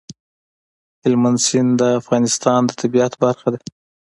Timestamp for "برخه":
3.23-3.47